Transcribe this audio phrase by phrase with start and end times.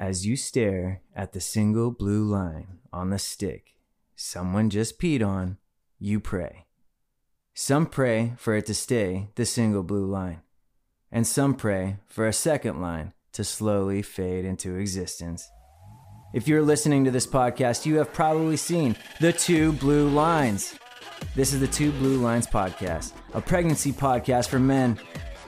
[0.00, 3.76] As you stare at the single blue line on the stick
[4.16, 5.58] someone just peed on,
[5.98, 6.64] you pray.
[7.52, 10.40] Some pray for it to stay the single blue line,
[11.12, 15.46] and some pray for a second line to slowly fade into existence.
[16.32, 20.78] If you're listening to this podcast, you have probably seen the two blue lines.
[21.34, 24.98] This is the Two Blue Lines podcast, a pregnancy podcast for men.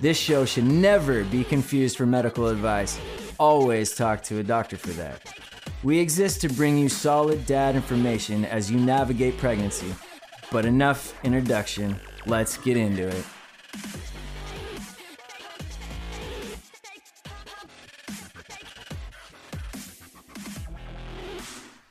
[0.01, 2.99] This show should never be confused for medical advice.
[3.43, 5.35] Always talk to a doctor for that.
[5.83, 9.93] We exist to bring you solid dad information as you navigate pregnancy.
[10.53, 13.25] But enough introduction, let's get into it.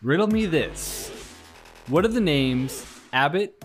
[0.02, 1.10] Riddle me this.
[1.88, 3.62] What do the names Abbott,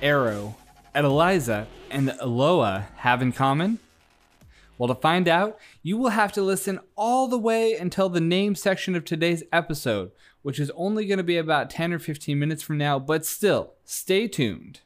[0.00, 0.54] Arrow,
[0.94, 3.80] Adeliza, and Eloa have in common?
[4.76, 8.54] Well, to find out, you will have to listen all the way until the name
[8.54, 10.10] section of today's episode,
[10.42, 13.74] which is only going to be about 10 or 15 minutes from now, but still,
[13.84, 14.80] stay tuned.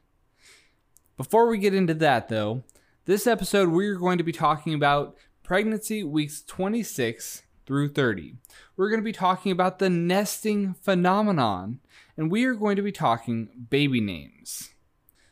[1.16, 2.64] Before we get into that, though,
[3.06, 8.34] this episode we're going to be talking about pregnancy weeks 26 through 30.
[8.76, 11.80] We're going to be talking about the nesting phenomenon,
[12.16, 14.70] and we are going to be talking baby names.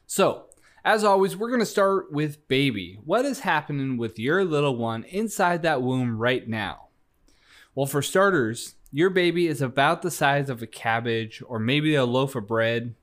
[0.06, 0.45] So,
[0.86, 2.96] as always, we're going to start with baby.
[3.04, 6.90] What is happening with your little one inside that womb right now?
[7.74, 12.04] Well, for starters, your baby is about the size of a cabbage or maybe a
[12.04, 12.94] loaf of bread.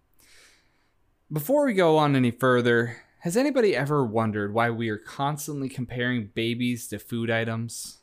[1.29, 6.29] Before we go on any further, has anybody ever wondered why we are constantly comparing
[6.33, 7.97] babies to food items?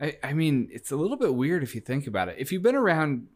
[0.00, 2.36] I, I mean, it's a little bit weird if you think about it.
[2.38, 3.26] If you've been around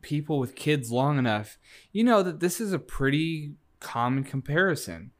[0.00, 1.58] people with kids long enough,
[1.92, 5.12] you know that this is a pretty common comparison.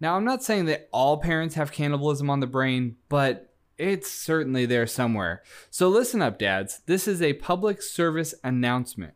[0.00, 4.66] Now, I'm not saying that all parents have cannibalism on the brain, but it's certainly
[4.66, 5.42] there somewhere.
[5.70, 6.80] So listen up, dads.
[6.86, 9.14] This is a public service announcement.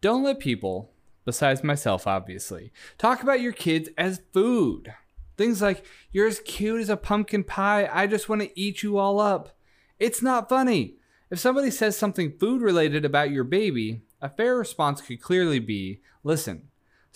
[0.00, 0.92] Don't let people,
[1.24, 4.92] besides myself, obviously, talk about your kids as food.
[5.36, 8.98] Things like, you're as cute as a pumpkin pie, I just want to eat you
[8.98, 9.56] all up.
[9.98, 10.96] It's not funny.
[11.30, 16.00] If somebody says something food related about your baby, a fair response could clearly be
[16.24, 16.68] listen,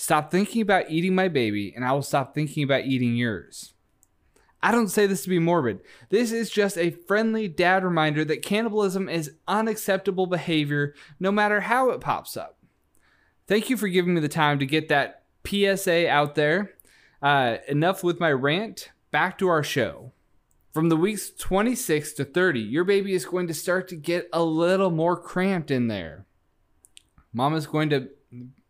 [0.02, 3.72] Stop thinking about eating my baby, and I will stop thinking about eating yours.
[4.60, 5.78] I don't say this to be morbid.
[6.08, 11.90] This is just a friendly dad reminder that cannibalism is unacceptable behavior no matter how
[11.90, 12.58] it pops up.
[13.46, 16.72] Thank you for giving me the time to get that PSA out there.
[17.22, 18.90] Uh, enough with my rant.
[19.12, 20.10] Back to our show.
[20.74, 24.42] From the weeks 26 to 30, your baby is going to start to get a
[24.42, 26.26] little more cramped in there.
[27.32, 28.08] Mama's going to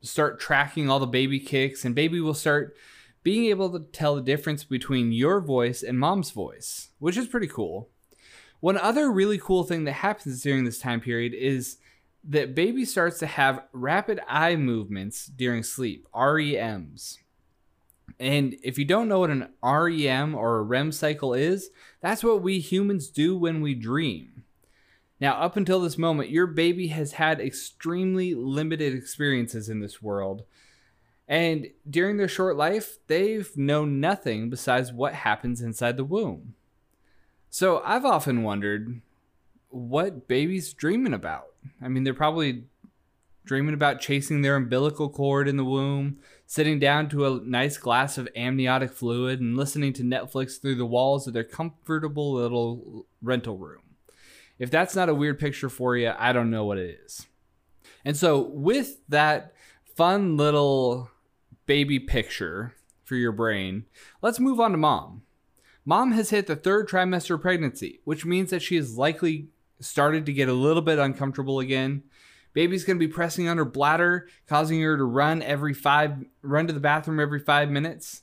[0.02, 2.76] start tracking all the baby kicks, and baby will start
[3.22, 7.46] being able to tell the difference between your voice and mom's voice, which is pretty
[7.46, 7.88] cool.
[8.60, 11.78] One other really cool thing that happens during this time period is
[12.24, 17.18] that baby starts to have rapid eye movements during sleep, REMs.
[18.20, 21.70] And if you don't know what an REM or a REM cycle is,
[22.00, 24.41] that's what we humans do when we dream.
[25.22, 30.42] Now, up until this moment, your baby has had extremely limited experiences in this world.
[31.28, 36.54] And during their short life, they've known nothing besides what happens inside the womb.
[37.50, 39.00] So I've often wondered
[39.68, 41.54] what babies dreaming about.
[41.80, 42.64] I mean, they're probably
[43.44, 48.18] dreaming about chasing their umbilical cord in the womb, sitting down to a nice glass
[48.18, 53.56] of amniotic fluid, and listening to Netflix through the walls of their comfortable little rental
[53.56, 53.82] room.
[54.62, 57.26] If that's not a weird picture for you, I don't know what it is.
[58.04, 59.54] And so, with that
[59.96, 61.10] fun little
[61.66, 62.72] baby picture
[63.02, 63.86] for your brain,
[64.22, 65.22] let's move on to mom.
[65.84, 69.48] Mom has hit the third trimester of pregnancy, which means that she has likely
[69.80, 72.04] started to get a little bit uncomfortable again.
[72.52, 76.68] Baby's going to be pressing on her bladder, causing her to run every five, run
[76.68, 78.22] to the bathroom every five minutes.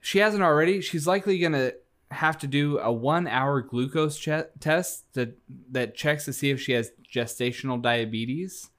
[0.00, 1.74] If she hasn't already, she's likely going to
[2.14, 5.38] have to do a one hour glucose ch- test that,
[5.70, 8.70] that checks to see if she has gestational diabetes.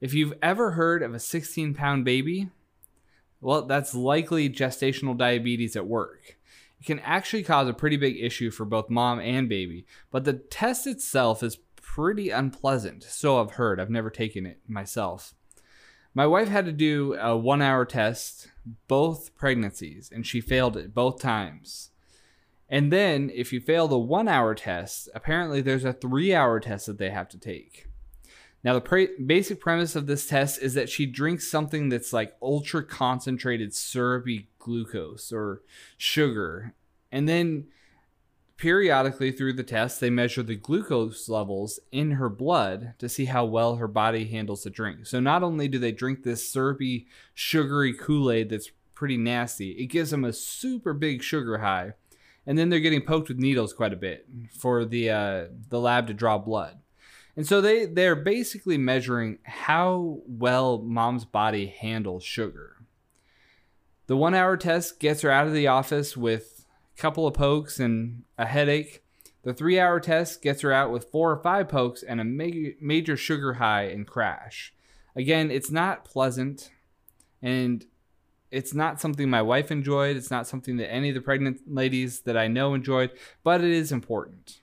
[0.00, 2.50] If you've ever heard of a 16 pound baby,
[3.40, 6.38] well, that's likely gestational diabetes at work.
[6.80, 10.34] It can actually cause a pretty big issue for both mom and baby, but the
[10.34, 13.02] test itself is pretty unpleasant.
[13.02, 13.80] So I've heard.
[13.80, 15.34] I've never taken it myself.
[16.14, 18.50] My wife had to do a one hour test
[18.88, 21.90] both pregnancies, and she failed it both times.
[22.68, 26.86] And then if you fail the one hour test, apparently there's a three hour test
[26.86, 27.86] that they have to take.
[28.62, 32.34] Now, the pre- basic premise of this test is that she drinks something that's like
[32.40, 35.60] ultra concentrated syrupy glucose or
[35.98, 36.74] sugar.
[37.12, 37.66] And then
[38.56, 43.44] periodically through the test, they measure the glucose levels in her blood to see how
[43.44, 45.06] well her body handles the drink.
[45.06, 49.86] So not only do they drink this syrupy, sugary Kool Aid that's pretty nasty, it
[49.86, 51.92] gives them a super big sugar high,
[52.46, 54.26] and then they're getting poked with needles quite a bit
[54.58, 56.78] for the uh, the lab to draw blood.
[57.36, 62.76] And so they they're basically measuring how well mom's body handles sugar.
[64.06, 67.80] The one hour test gets her out of the office with a couple of pokes
[67.80, 69.02] and a headache.
[69.42, 72.72] The three hour test gets her out with four or five pokes and a major,
[72.80, 74.74] major sugar high and crash.
[75.16, 76.70] Again, it's not pleasant
[77.42, 77.84] and
[78.54, 80.16] it's not something my wife enjoyed.
[80.16, 83.10] It's not something that any of the pregnant ladies that I know enjoyed,
[83.42, 84.60] but it is important.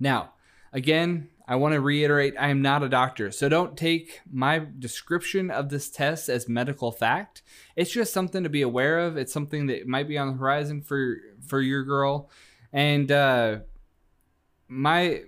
[0.00, 0.32] Now,
[0.72, 5.50] again, I want to reiterate I am not a doctor, so don't take my description
[5.50, 7.42] of this test as medical fact.
[7.76, 9.16] It's just something to be aware of.
[9.16, 12.30] It's something that might be on the horizon for for your girl,
[12.72, 13.58] and uh,
[14.66, 15.22] my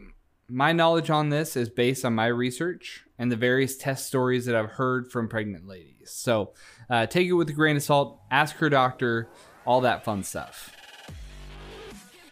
[0.50, 4.56] my knowledge on this is based on my research and the various test stories that
[4.56, 6.11] I've heard from pregnant ladies.
[6.11, 6.55] So
[6.89, 8.21] uh, take it with a grain of salt.
[8.31, 9.29] Ask her doctor.
[9.67, 10.75] All that fun stuff.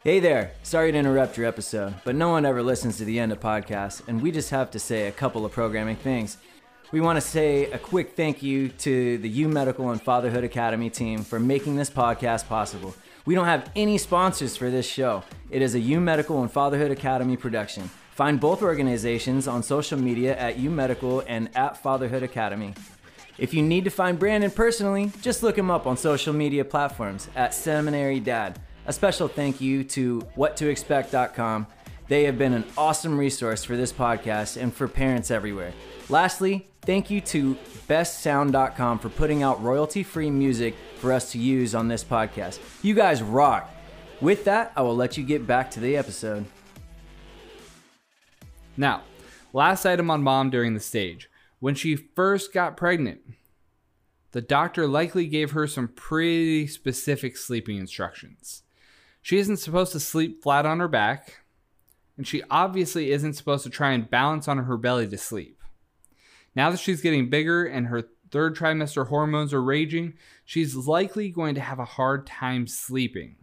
[0.02, 3.32] Hey there, sorry to interrupt your episode, but no one ever listens to the end
[3.32, 6.38] of podcasts, and we just have to say a couple of programming things.
[6.92, 10.88] We want to say a quick thank you to the U Medical and Fatherhood Academy
[10.88, 12.94] team for making this podcast possible.
[13.26, 15.24] We don't have any sponsors for this show.
[15.50, 17.90] It is a U Medical and Fatherhood Academy production.
[18.16, 22.72] Find both organizations on social media at U Medical and at Fatherhood Academy.
[23.36, 27.28] If you need to find Brandon personally, just look him up on social media platforms
[27.36, 28.58] at Seminary Dad.
[28.86, 31.66] A special thank you to whattoexpect.com.
[32.08, 35.74] They have been an awesome resource for this podcast and for parents everywhere.
[36.08, 37.54] Lastly, thank you to
[37.86, 42.60] bensound.com for putting out royalty free music for us to use on this podcast.
[42.80, 43.70] You guys rock.
[44.22, 46.46] With that, I will let you get back to the episode.
[48.76, 49.02] Now,
[49.52, 51.30] last item on mom during the stage.
[51.58, 53.20] When she first got pregnant,
[54.32, 58.62] the doctor likely gave her some pretty specific sleeping instructions.
[59.22, 61.40] She isn't supposed to sleep flat on her back,
[62.16, 65.62] and she obviously isn't supposed to try and balance on her belly to sleep.
[66.54, 70.14] Now that she's getting bigger and her third trimester hormones are raging,
[70.44, 73.36] she's likely going to have a hard time sleeping.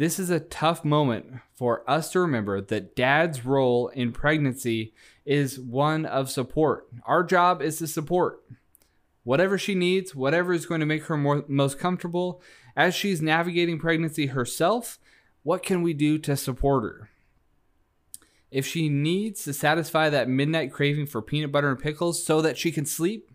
[0.00, 4.94] This is a tough moment for us to remember that dad's role in pregnancy
[5.26, 6.86] is one of support.
[7.04, 8.42] Our job is to support
[9.24, 12.40] whatever she needs, whatever is going to make her more, most comfortable,
[12.74, 14.98] as she's navigating pregnancy herself,
[15.42, 17.10] what can we do to support her?
[18.50, 22.56] If she needs to satisfy that midnight craving for peanut butter and pickles so that
[22.56, 23.30] she can sleep,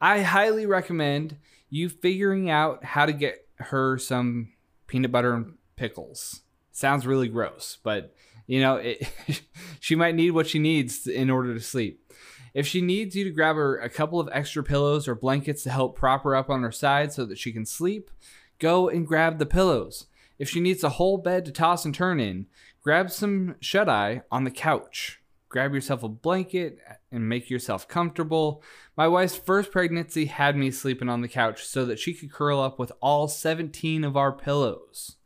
[0.00, 1.36] I highly recommend
[1.70, 4.51] you figuring out how to get her some
[4.92, 6.42] peanut butter and pickles.
[6.70, 8.14] Sounds really gross, but
[8.46, 9.10] you know, it,
[9.80, 12.12] she might need what she needs in order to sleep.
[12.52, 15.70] If she needs you to grab her a couple of extra pillows or blankets to
[15.70, 18.10] help prop her up on her side so that she can sleep,
[18.58, 20.08] go and grab the pillows.
[20.38, 22.48] If she needs a whole bed to toss and turn in,
[22.82, 25.21] grab some shut eye on the couch.
[25.52, 26.78] Grab yourself a blanket
[27.10, 28.62] and make yourself comfortable.
[28.96, 32.58] My wife's first pregnancy had me sleeping on the couch so that she could curl
[32.58, 35.16] up with all 17 of our pillows.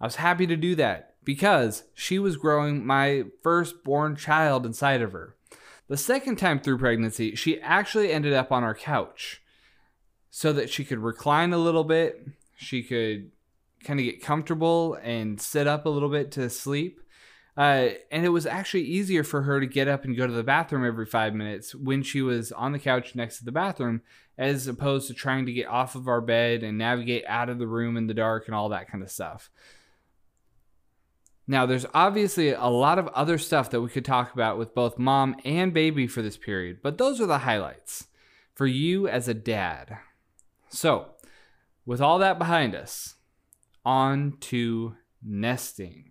[0.00, 5.12] I was happy to do that because she was growing my firstborn child inside of
[5.12, 5.36] her.
[5.88, 9.42] The second time through pregnancy, she actually ended up on our couch
[10.30, 12.26] so that she could recline a little bit.
[12.56, 13.30] She could
[13.84, 17.02] kind of get comfortable and sit up a little bit to sleep.
[17.56, 20.42] Uh, and it was actually easier for her to get up and go to the
[20.42, 24.02] bathroom every five minutes when she was on the couch next to the bathroom,
[24.36, 27.66] as opposed to trying to get off of our bed and navigate out of the
[27.66, 29.50] room in the dark and all that kind of stuff.
[31.48, 34.98] Now, there's obviously a lot of other stuff that we could talk about with both
[34.98, 38.08] mom and baby for this period, but those are the highlights
[38.52, 39.96] for you as a dad.
[40.68, 41.12] So,
[41.86, 43.14] with all that behind us,
[43.84, 46.10] on to nesting.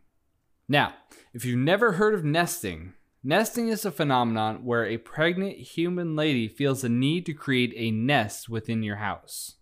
[0.68, 0.94] Now,
[1.34, 2.94] if you've never heard of nesting,
[3.24, 7.92] nesting is a phenomenon where a pregnant human lady feels the need to create a
[7.92, 9.56] nest within your house.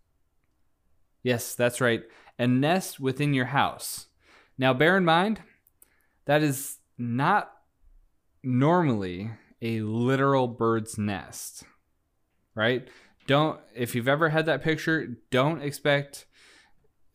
[1.23, 2.03] Yes, that's right,
[2.37, 4.07] a nest within your house.
[4.57, 5.41] Now, bear in mind,
[6.25, 7.51] that is not
[8.43, 9.31] normally
[9.61, 11.63] a literal bird's nest,
[12.55, 12.87] right?
[13.25, 16.25] Don't, if you've ever had that picture, don't expect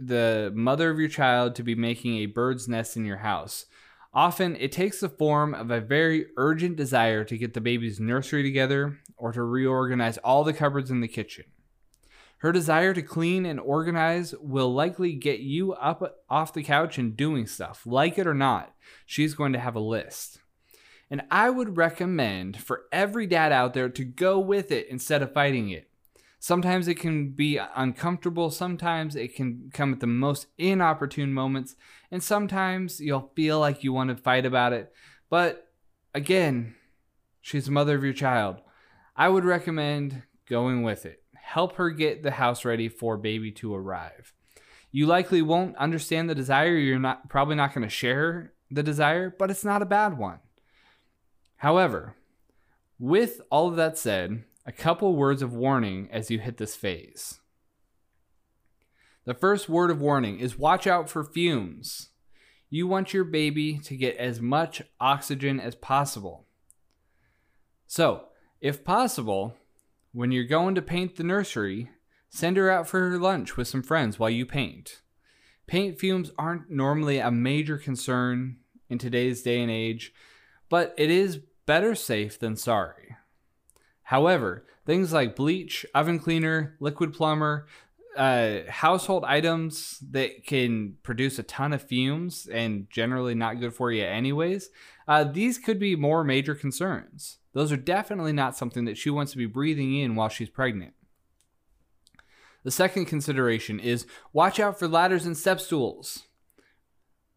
[0.00, 3.66] the mother of your child to be making a bird's nest in your house.
[4.14, 8.42] Often it takes the form of a very urgent desire to get the baby's nursery
[8.42, 11.44] together or to reorganize all the cupboards in the kitchen.
[12.38, 17.16] Her desire to clean and organize will likely get you up off the couch and
[17.16, 17.82] doing stuff.
[17.84, 18.74] Like it or not,
[19.04, 20.38] she's going to have a list.
[21.10, 25.32] And I would recommend for every dad out there to go with it instead of
[25.32, 25.90] fighting it.
[26.40, 31.74] Sometimes it can be uncomfortable, sometimes it can come at the most inopportune moments,
[32.10, 34.92] and sometimes you'll feel like you want to fight about it.
[35.28, 35.68] But
[36.14, 36.76] again,
[37.40, 38.60] she's the mother of your child.
[39.16, 41.22] I would recommend going with it.
[41.34, 44.32] Help her get the house ready for baby to arrive.
[44.92, 49.34] You likely won't understand the desire, you're not probably not going to share the desire,
[49.36, 50.38] but it's not a bad one.
[51.56, 52.14] However,
[52.98, 57.40] with all of that said, a couple words of warning as you hit this phase.
[59.24, 62.10] The first word of warning is watch out for fumes.
[62.68, 66.48] You want your baby to get as much oxygen as possible.
[67.86, 68.26] So,
[68.60, 69.56] if possible,
[70.12, 71.88] when you're going to paint the nursery,
[72.28, 75.00] send her out for her lunch with some friends while you paint.
[75.66, 78.58] Paint fumes aren't normally a major concern
[78.90, 80.12] in today's day and age,
[80.68, 83.16] but it is better safe than sorry.
[84.08, 87.66] However, things like bleach, oven cleaner, liquid plumber,
[88.16, 93.92] uh, household items that can produce a ton of fumes and generally not good for
[93.92, 94.70] you, anyways,
[95.06, 97.36] uh, these could be more major concerns.
[97.52, 100.94] Those are definitely not something that she wants to be breathing in while she's pregnant.
[102.64, 106.24] The second consideration is watch out for ladders and step stools.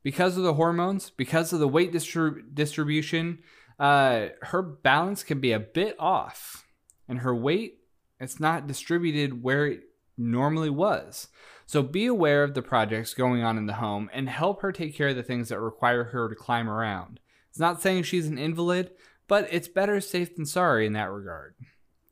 [0.03, 3.39] Because of the hormones, because of the weight distrib- distribution,
[3.79, 6.65] uh, her balance can be a bit off,
[7.07, 7.81] and her weight
[8.21, 9.81] it's not distributed where it
[10.15, 11.27] normally was.
[11.65, 14.95] So be aware of the projects going on in the home and help her take
[14.95, 17.19] care of the things that require her to climb around.
[17.49, 18.91] It's not saying she's an invalid,
[19.27, 21.55] but it's better safe than sorry in that regard.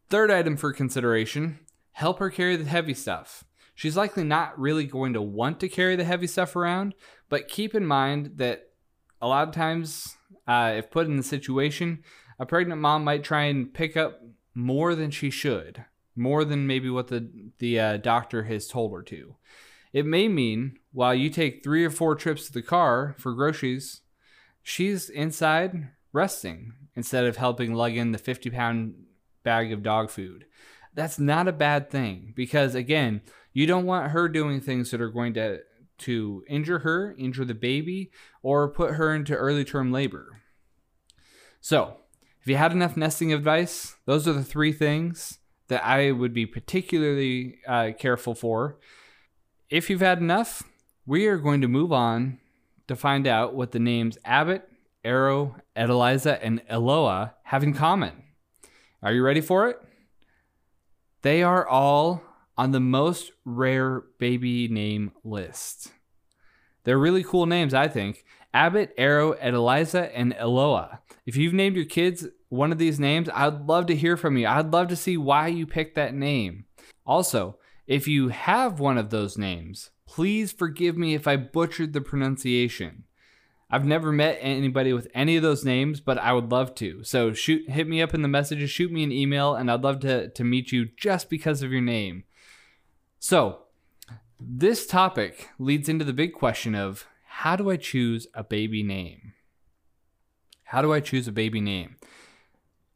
[0.09, 1.59] Third item for consideration
[1.91, 3.43] help her carry the heavy stuff.
[3.75, 6.95] She's likely not really going to want to carry the heavy stuff around,
[7.29, 8.69] but keep in mind that
[9.21, 10.15] a lot of times
[10.47, 12.03] uh, if put in the situation,
[12.39, 14.21] a pregnant mom might try and pick up
[14.53, 19.03] more than she should, more than maybe what the the uh, doctor has told her
[19.03, 19.35] to.
[19.91, 24.01] It may mean while you take three or four trips to the car for groceries,
[24.61, 28.93] she's inside resting instead of helping lug in the 50 pound
[29.43, 30.45] bag of dog food.
[30.93, 33.21] That's not a bad thing because, again,
[33.53, 35.61] you don't want her doing things that are going to
[35.99, 40.41] to injure her, injure the baby, or put her into early term labor.
[41.61, 41.97] So,
[42.41, 46.45] if you had enough nesting advice, those are the three things that I would be
[46.45, 48.79] particularly uh, careful for.
[49.69, 50.63] If you've had enough,
[51.05, 52.39] we are going to move on
[52.87, 54.67] to find out what the names Abbott,
[55.03, 58.23] Arrow, Edeliza, and Eloah have in common.
[59.03, 59.79] Are you ready for it?
[61.21, 62.23] They are all
[62.59, 65.93] on the most rare baby name list.
[66.83, 68.25] They're really cool names, I think.
[68.53, 70.99] Abbott, Arrow, Adeliza, and Eloah.
[71.25, 74.45] If you've named your kids one of these names, I'd love to hear from you.
[74.45, 76.65] I'd love to see why you picked that name.
[77.05, 82.01] Also, if you have one of those names, please forgive me if I butchered the
[82.01, 83.05] pronunciation.
[83.71, 87.05] I've never met anybody with any of those names, but I would love to.
[87.05, 90.01] So shoot hit me up in the messages, shoot me an email, and I'd love
[90.01, 92.25] to, to meet you just because of your name.
[93.29, 93.59] So,
[94.39, 99.33] this topic leads into the big question of how do I choose a baby name?
[100.63, 101.97] How do I choose a baby name?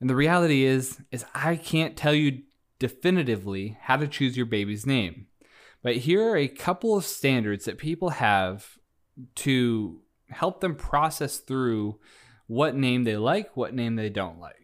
[0.01, 2.41] And the reality is is I can't tell you
[2.79, 5.27] definitively how to choose your baby's name.
[5.83, 8.79] But here are a couple of standards that people have
[9.35, 11.99] to help them process through
[12.47, 14.62] what name they like, what name they don't like.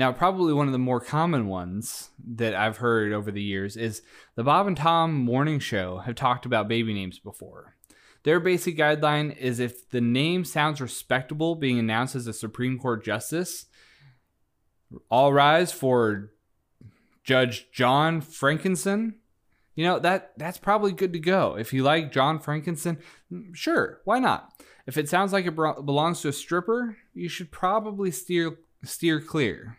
[0.00, 4.00] Now, probably one of the more common ones that I've heard over the years is
[4.34, 7.76] the Bob and Tom Morning Show have talked about baby names before.
[8.22, 13.04] Their basic guideline is if the name sounds respectable being announced as a Supreme Court
[13.04, 13.66] justice,
[15.10, 16.30] all rise for
[17.22, 19.16] Judge John Frankenson.
[19.74, 21.58] You know, that that's probably good to go.
[21.58, 23.02] If you like John Frankenson,
[23.52, 24.50] sure, why not?
[24.86, 29.76] If it sounds like it belongs to a stripper, you should probably steer steer clear.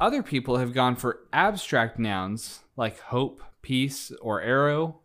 [0.00, 5.00] Other people have gone for abstract nouns like hope, peace, or arrow.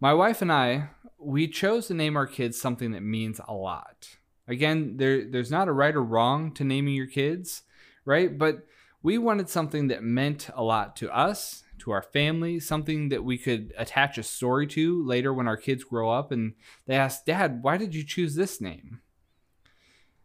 [0.00, 4.18] My wife and I, we chose to name our kids something that means a lot.
[4.46, 7.62] Again, there, there's not a right or wrong to naming your kids,
[8.04, 8.36] right?
[8.36, 8.66] But
[9.02, 13.38] we wanted something that meant a lot to us, to our family, something that we
[13.38, 16.52] could attach a story to later when our kids grow up and
[16.86, 19.00] they ask, Dad, why did you choose this name?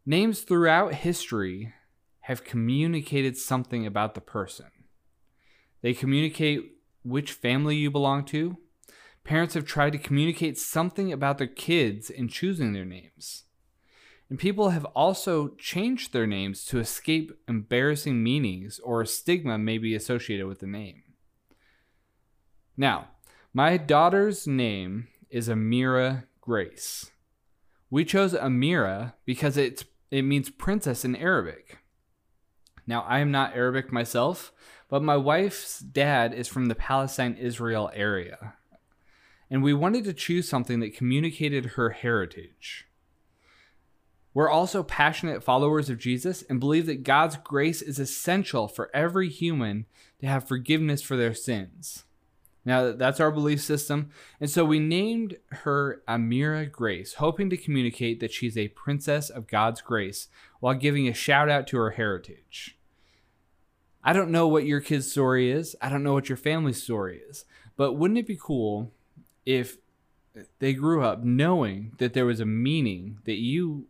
[0.06, 1.74] Names throughout history
[2.28, 4.66] have communicated something about the person.
[5.82, 8.58] They communicate which family you belong to.
[9.24, 13.46] Parents have tried to communicate something about their kids in choosing their names.
[14.30, 19.78] And people have also changed their names to escape embarrassing meanings or a stigma may
[19.78, 21.04] be associated with the name.
[22.76, 23.08] Now,
[23.54, 27.10] my daughter's name is Amira Grace.
[27.90, 31.78] We chose Amira because it's it means princess in Arabic.
[32.88, 34.54] Now, I am not Arabic myself,
[34.90, 38.54] but my wife's dad is from the Palestine Israel area.
[39.50, 42.86] And we wanted to choose something that communicated her heritage.
[44.34, 49.30] We're also passionate followers of Jesus and believe that God's grace is essential for every
[49.30, 49.86] human
[50.22, 52.06] to have forgiveness for their sins.
[52.64, 54.12] Now, that's our belief system.
[54.40, 59.48] And so we named her Amira Grace, hoping to communicate that she's a princess of
[59.48, 60.28] God's grace
[60.60, 62.77] while giving a shout out to her heritage.
[64.08, 65.76] I don't know what your kid's story is.
[65.82, 67.44] I don't know what your family's story is.
[67.76, 68.94] But wouldn't it be cool
[69.46, 69.80] if
[70.60, 73.88] they grew up knowing that there was a meaning that you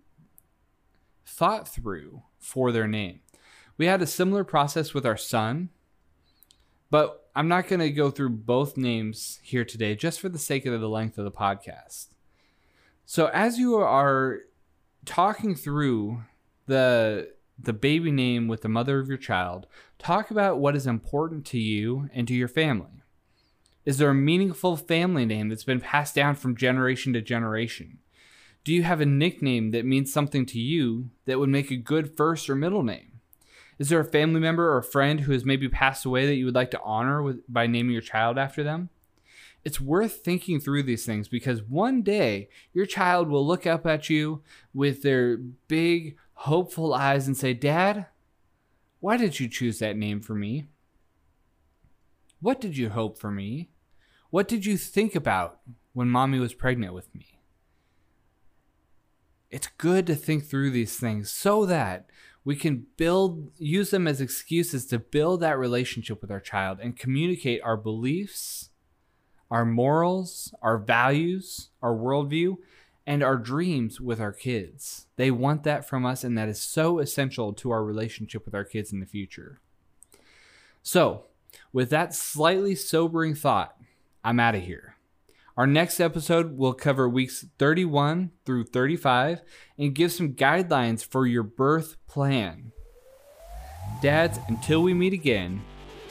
[1.24, 3.20] thought through for their name?
[3.78, 5.70] We had a similar process with our son,
[6.90, 10.66] but I'm not going to go through both names here today just for the sake
[10.66, 12.08] of the length of the podcast.
[13.06, 14.40] So as you are
[15.06, 16.24] talking through
[16.66, 19.68] the the baby name with the mother of your child,
[20.00, 23.04] talk about what is important to you and to your family.
[23.86, 28.00] Is there a meaningful family name that's been passed down from generation to generation?
[28.64, 32.18] Do you have a nickname that means something to you that would make a good
[32.18, 33.22] first or middle name?
[33.80, 36.46] Is there a family member or a friend who has maybe passed away that you
[36.46, 38.90] would like to honor with, by naming your child after them?
[39.64, 44.10] It's worth thinking through these things because one day your child will look up at
[44.10, 44.42] you
[44.74, 48.06] with their big, hopeful eyes and say, Dad,
[49.00, 50.66] why did you choose that name for me?
[52.40, 53.70] What did you hope for me?
[54.30, 55.60] What did you think about
[55.94, 57.40] when mommy was pregnant with me?
[59.50, 62.10] It's good to think through these things so that
[62.44, 66.98] we can build use them as excuses to build that relationship with our child and
[66.98, 68.70] communicate our beliefs
[69.50, 72.56] our morals our values our worldview
[73.08, 77.00] and our dreams with our kids they want that from us and that is so
[77.00, 79.60] essential to our relationship with our kids in the future
[80.84, 81.24] so
[81.74, 83.76] with that slightly sobering thought
[84.24, 84.98] i'm out of here
[85.58, 89.42] our next episode will cover weeks 31 through 35
[89.80, 92.72] and give some guidelines for your birth plan.
[94.00, 95.64] Dads, until we meet again,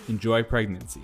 [0.08, 1.02] enjoy pregnancy.